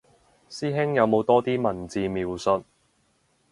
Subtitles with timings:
[0.49, 2.63] 師兄有冇多啲文字描述